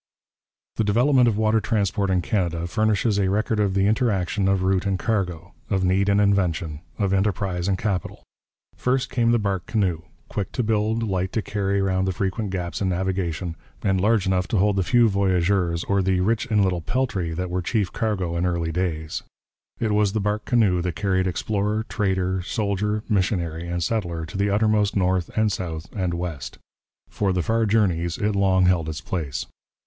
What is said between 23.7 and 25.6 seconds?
settler to the uttermost north and